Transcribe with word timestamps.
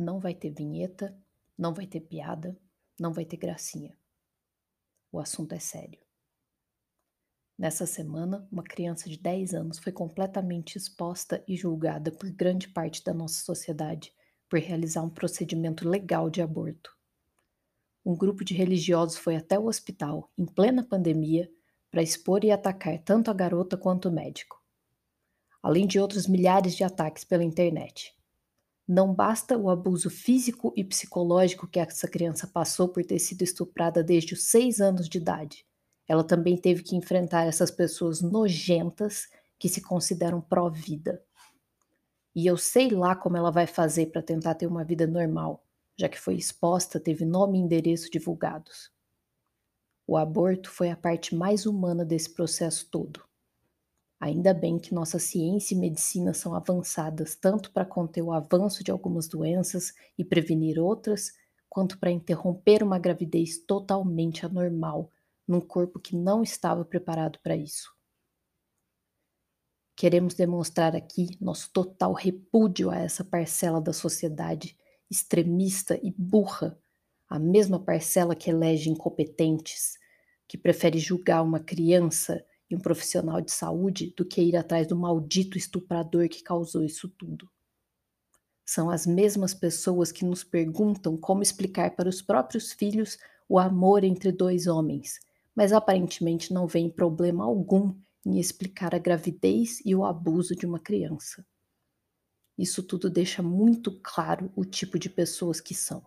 Não 0.00 0.18
vai 0.18 0.34
ter 0.34 0.48
vinheta, 0.48 1.14
não 1.58 1.74
vai 1.74 1.86
ter 1.86 2.00
piada, 2.00 2.58
não 2.98 3.12
vai 3.12 3.26
ter 3.26 3.36
gracinha. 3.36 3.94
O 5.12 5.20
assunto 5.20 5.54
é 5.54 5.58
sério. 5.58 6.00
Nessa 7.58 7.84
semana, 7.84 8.48
uma 8.50 8.62
criança 8.62 9.10
de 9.10 9.18
10 9.18 9.52
anos 9.52 9.78
foi 9.78 9.92
completamente 9.92 10.76
exposta 10.76 11.44
e 11.46 11.54
julgada 11.54 12.10
por 12.10 12.30
grande 12.30 12.66
parte 12.66 13.04
da 13.04 13.12
nossa 13.12 13.44
sociedade 13.44 14.10
por 14.48 14.58
realizar 14.58 15.02
um 15.02 15.10
procedimento 15.10 15.86
legal 15.86 16.30
de 16.30 16.40
aborto. 16.40 16.96
Um 18.02 18.16
grupo 18.16 18.42
de 18.42 18.54
religiosos 18.54 19.18
foi 19.18 19.36
até 19.36 19.58
o 19.58 19.66
hospital, 19.66 20.32
em 20.38 20.46
plena 20.46 20.82
pandemia, 20.82 21.52
para 21.90 22.02
expor 22.02 22.42
e 22.42 22.50
atacar 22.50 22.98
tanto 23.00 23.30
a 23.30 23.34
garota 23.34 23.76
quanto 23.76 24.08
o 24.08 24.12
médico. 24.12 24.64
Além 25.62 25.86
de 25.86 26.00
outros 26.00 26.26
milhares 26.26 26.74
de 26.74 26.84
ataques 26.84 27.22
pela 27.22 27.44
internet. 27.44 28.18
Não 28.92 29.14
basta 29.14 29.56
o 29.56 29.70
abuso 29.70 30.10
físico 30.10 30.72
e 30.76 30.82
psicológico 30.82 31.68
que 31.68 31.78
essa 31.78 32.08
criança 32.08 32.44
passou 32.48 32.88
por 32.88 33.04
ter 33.04 33.20
sido 33.20 33.42
estuprada 33.42 34.02
desde 34.02 34.34
os 34.34 34.46
seis 34.46 34.80
anos 34.80 35.08
de 35.08 35.16
idade. 35.16 35.64
Ela 36.08 36.24
também 36.24 36.56
teve 36.56 36.82
que 36.82 36.96
enfrentar 36.96 37.44
essas 37.44 37.70
pessoas 37.70 38.20
nojentas 38.20 39.28
que 39.60 39.68
se 39.68 39.80
consideram 39.80 40.40
pró-vida. 40.40 41.22
E 42.34 42.44
eu 42.48 42.56
sei 42.56 42.90
lá 42.90 43.14
como 43.14 43.36
ela 43.36 43.52
vai 43.52 43.64
fazer 43.64 44.06
para 44.06 44.24
tentar 44.24 44.56
ter 44.56 44.66
uma 44.66 44.82
vida 44.82 45.06
normal, 45.06 45.64
já 45.96 46.08
que 46.08 46.18
foi 46.18 46.34
exposta, 46.34 46.98
teve 46.98 47.24
nome 47.24 47.60
e 47.60 47.62
endereço 47.62 48.10
divulgados. 48.10 48.90
O 50.04 50.16
aborto 50.16 50.68
foi 50.68 50.90
a 50.90 50.96
parte 50.96 51.32
mais 51.32 51.64
humana 51.64 52.04
desse 52.04 52.34
processo 52.34 52.90
todo. 52.90 53.22
Ainda 54.20 54.52
bem 54.52 54.78
que 54.78 54.92
nossa 54.92 55.18
ciência 55.18 55.74
e 55.74 55.78
medicina 55.78 56.34
são 56.34 56.54
avançadas 56.54 57.34
tanto 57.34 57.72
para 57.72 57.86
conter 57.86 58.20
o 58.20 58.32
avanço 58.32 58.84
de 58.84 58.90
algumas 58.90 59.26
doenças 59.26 59.94
e 60.18 60.22
prevenir 60.22 60.78
outras, 60.78 61.32
quanto 61.70 61.98
para 61.98 62.10
interromper 62.10 62.82
uma 62.82 62.98
gravidez 62.98 63.58
totalmente 63.64 64.44
anormal 64.44 65.10
num 65.48 65.60
corpo 65.60 65.98
que 65.98 66.14
não 66.14 66.42
estava 66.42 66.84
preparado 66.84 67.38
para 67.42 67.56
isso. 67.56 67.90
Queremos 69.96 70.34
demonstrar 70.34 70.94
aqui 70.94 71.36
nosso 71.40 71.70
total 71.72 72.12
repúdio 72.12 72.90
a 72.90 72.98
essa 72.98 73.24
parcela 73.24 73.80
da 73.80 73.92
sociedade 73.92 74.76
extremista 75.10 75.98
e 76.02 76.10
burra, 76.10 76.78
a 77.28 77.38
mesma 77.38 77.78
parcela 77.78 78.34
que 78.34 78.50
elege 78.50 78.90
incompetentes, 78.90 79.98
que 80.46 80.58
prefere 80.58 80.98
julgar 80.98 81.42
uma 81.42 81.60
criança 81.60 82.44
e 82.70 82.76
um 82.76 82.78
profissional 82.78 83.40
de 83.40 83.50
saúde 83.50 84.14
do 84.16 84.24
que 84.24 84.40
ir 84.40 84.56
atrás 84.56 84.86
do 84.86 84.96
maldito 84.96 85.58
estuprador 85.58 86.28
que 86.28 86.42
causou 86.42 86.84
isso 86.84 87.08
tudo. 87.08 87.50
São 88.64 88.88
as 88.88 89.04
mesmas 89.04 89.52
pessoas 89.52 90.12
que 90.12 90.24
nos 90.24 90.44
perguntam 90.44 91.16
como 91.16 91.42
explicar 91.42 91.96
para 91.96 92.08
os 92.08 92.22
próprios 92.22 92.72
filhos 92.72 93.18
o 93.48 93.58
amor 93.58 94.04
entre 94.04 94.30
dois 94.30 94.68
homens, 94.68 95.18
mas 95.56 95.72
aparentemente 95.72 96.54
não 96.54 96.68
veem 96.68 96.88
problema 96.88 97.44
algum 97.44 97.92
em 98.24 98.38
explicar 98.38 98.94
a 98.94 98.98
gravidez 98.98 99.82
e 99.84 99.96
o 99.96 100.04
abuso 100.04 100.54
de 100.54 100.64
uma 100.64 100.78
criança. 100.78 101.44
Isso 102.56 102.82
tudo 102.82 103.10
deixa 103.10 103.42
muito 103.42 103.98
claro 104.00 104.52
o 104.54 104.64
tipo 104.64 104.98
de 104.98 105.10
pessoas 105.10 105.60
que 105.60 105.74
são. 105.74 106.06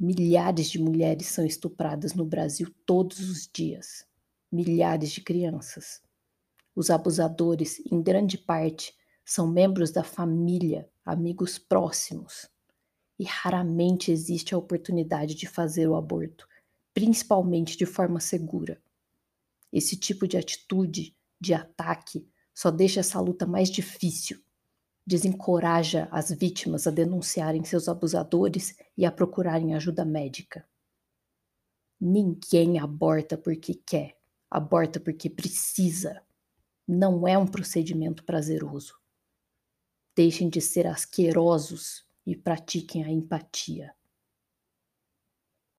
Milhares 0.00 0.68
de 0.68 0.80
mulheres 0.80 1.28
são 1.28 1.46
estupradas 1.46 2.14
no 2.14 2.24
Brasil 2.24 2.74
todos 2.84 3.20
os 3.30 3.48
dias 3.52 4.04
milhares 4.56 5.12
de 5.12 5.20
crianças. 5.20 6.00
Os 6.74 6.88
abusadores, 6.88 7.80
em 7.90 8.02
grande 8.02 8.38
parte, 8.38 8.94
são 9.24 9.46
membros 9.46 9.90
da 9.90 10.02
família, 10.02 10.88
amigos 11.04 11.58
próximos. 11.58 12.48
E 13.18 13.24
raramente 13.24 14.10
existe 14.10 14.54
a 14.54 14.58
oportunidade 14.58 15.34
de 15.34 15.46
fazer 15.46 15.86
o 15.86 15.96
aborto, 15.96 16.48
principalmente 16.94 17.76
de 17.76 17.84
forma 17.84 18.18
segura. 18.18 18.80
Esse 19.72 19.96
tipo 19.96 20.26
de 20.26 20.38
atitude, 20.38 21.14
de 21.38 21.52
ataque, 21.52 22.26
só 22.54 22.70
deixa 22.70 23.00
essa 23.00 23.20
luta 23.20 23.46
mais 23.46 23.70
difícil. 23.70 24.40
Desencoraja 25.06 26.08
as 26.10 26.30
vítimas 26.30 26.86
a 26.86 26.90
denunciarem 26.90 27.62
seus 27.64 27.88
abusadores 27.88 28.76
e 28.96 29.04
a 29.04 29.12
procurarem 29.12 29.74
ajuda 29.74 30.04
médica. 30.04 30.66
Ninguém 32.00 32.78
aborta 32.78 33.38
porque 33.38 33.74
quer 33.74 34.15
aborta 34.50 35.00
porque 35.00 35.30
precisa. 35.30 36.22
Não 36.86 37.26
é 37.26 37.36
um 37.36 37.46
procedimento 37.46 38.24
prazeroso. 38.24 38.94
Deixem 40.14 40.48
de 40.48 40.60
ser 40.60 40.86
asquerosos 40.86 42.06
e 42.26 42.36
pratiquem 42.36 43.04
a 43.04 43.10
empatia. 43.10 43.95